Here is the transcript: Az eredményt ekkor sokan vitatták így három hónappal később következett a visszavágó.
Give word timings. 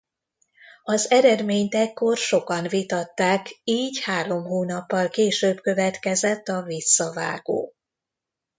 Az 0.83 1.09
eredményt 1.11 1.75
ekkor 1.75 2.17
sokan 2.17 2.67
vitatták 2.67 3.49
így 3.63 4.01
három 4.03 4.43
hónappal 4.43 5.09
később 5.09 5.61
következett 5.61 6.47
a 6.47 6.61
visszavágó. 6.63 7.73